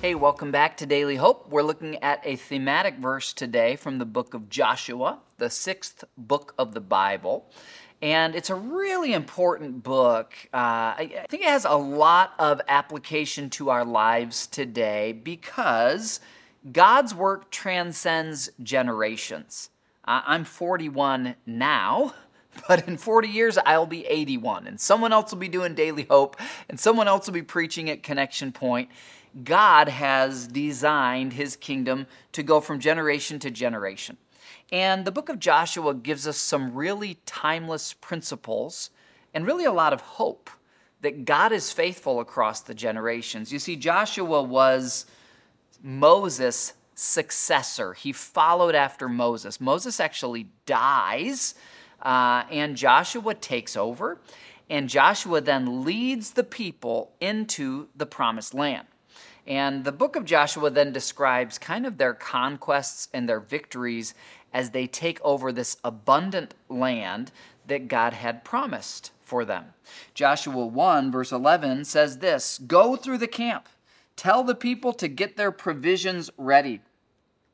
[0.00, 1.48] Hey, welcome back to Daily Hope.
[1.48, 6.54] We're looking at a thematic verse today from the book of Joshua, the sixth book
[6.56, 7.50] of the Bible.
[8.00, 10.34] And it's a really important book.
[10.54, 16.20] Uh, I think it has a lot of application to our lives today because
[16.70, 19.70] God's work transcends generations.
[20.04, 22.14] I'm 41 now,
[22.68, 26.36] but in 40 years I'll be 81, and someone else will be doing Daily Hope,
[26.68, 28.90] and someone else will be preaching at Connection Point.
[29.44, 34.16] God has designed his kingdom to go from generation to generation.
[34.70, 38.90] And the book of Joshua gives us some really timeless principles
[39.32, 40.50] and really a lot of hope
[41.00, 43.52] that God is faithful across the generations.
[43.52, 45.06] You see, Joshua was
[45.82, 47.92] Moses' successor.
[47.94, 49.60] He followed after Moses.
[49.60, 51.54] Moses actually dies,
[52.02, 54.20] uh, and Joshua takes over.
[54.70, 58.86] And Joshua then leads the people into the promised land.
[59.46, 64.12] And the book of Joshua then describes kind of their conquests and their victories
[64.52, 67.32] as they take over this abundant land
[67.66, 69.66] that God had promised for them.
[70.14, 73.68] Joshua 1, verse 11 says this Go through the camp,
[74.16, 76.80] tell the people to get their provisions ready.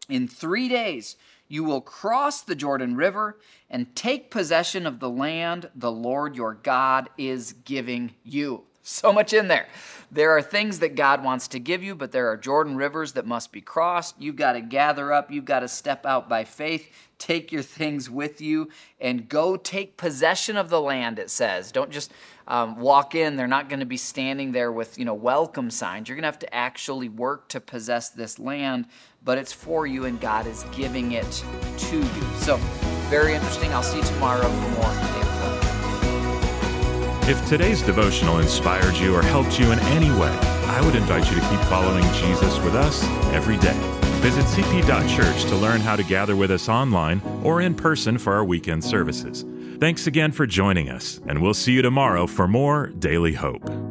[0.09, 1.17] In three days,
[1.49, 3.39] you will cross the Jordan River
[3.71, 8.65] and take possession of the land the Lord your God is giving you.
[8.87, 9.67] So much in there.
[10.13, 13.27] There are things that God wants to give you, but there are Jordan rivers that
[13.27, 14.15] must be crossed.
[14.21, 18.11] You've got to gather up, you've got to step out by faith, take your things
[18.11, 18.69] with you,
[19.01, 21.73] and go take possession of the land, it says.
[21.73, 22.13] Don't just
[22.47, 23.37] um, walk in.
[23.37, 26.07] They're not going to be standing there with, you know, welcome signs.
[26.07, 28.85] You're going to have to actually work to possess this land,
[29.25, 31.45] but it's for you, and God is giving it
[31.79, 32.23] to you.
[32.37, 32.59] So,
[33.09, 33.73] very interesting.
[33.73, 35.24] I'll see you tomorrow for more.
[37.27, 40.29] If today's devotional inspired you or helped you in any way,
[40.67, 43.03] I would invite you to keep following Jesus with us
[43.33, 43.73] every day.
[44.21, 48.45] Visit cp.church to learn how to gather with us online or in person for our
[48.45, 49.47] weekend services.
[49.81, 53.84] Thanks again for joining us, and we'll see you tomorrow for more Daily Hope.